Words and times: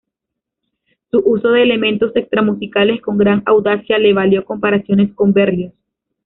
Su 1.11 1.19
uso 1.25 1.49
de 1.49 1.61
elementos 1.61 2.11
extra-musicales 2.15 3.03
con 3.03 3.19
gran 3.19 3.43
audacia 3.45 3.99
le 3.99 4.13
valió 4.15 4.43
comparaciones 4.43 5.13
con 5.13 5.31
Berlioz. 5.31 5.73